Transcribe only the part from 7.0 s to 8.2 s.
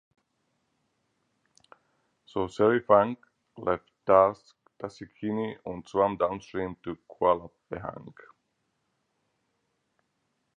Kuala Pahang.